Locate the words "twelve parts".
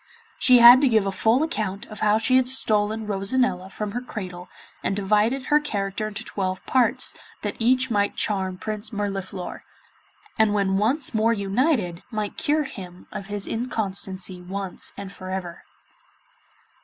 6.23-7.15